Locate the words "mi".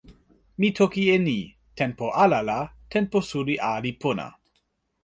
0.59-0.67